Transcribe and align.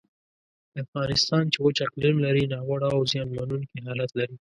افغانستان 0.83 1.43
چې 1.53 1.57
وچ 1.61 1.77
اقلیم 1.87 2.17
لري، 2.25 2.43
ناوړه 2.53 2.87
او 2.95 3.01
زیانمنونکی 3.11 3.77
حالت 3.85 4.11
لري. 4.19 4.35